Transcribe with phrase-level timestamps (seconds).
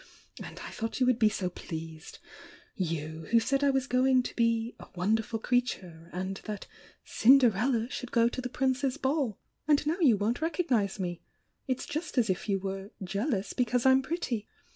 [0.41, 2.17] And I thought you would be so pleased!—
[2.73, 6.65] you, who said I was going to be 'a wonderful creature,' and that
[7.05, 9.37] 'Cinderella should go to the Prince's Ball!'
[9.67, 11.21] And now you won't recognise me!—
[11.67, 14.47] it's just as if you were 'jealous because I'm pretty!'